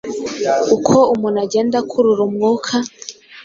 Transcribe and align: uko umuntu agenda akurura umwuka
uko 0.75 0.97
umuntu 1.13 1.37
agenda 1.45 1.75
akurura 1.81 2.21
umwuka 2.29 2.73